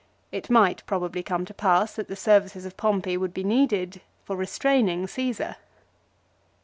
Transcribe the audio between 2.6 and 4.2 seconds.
of Pompey would be needed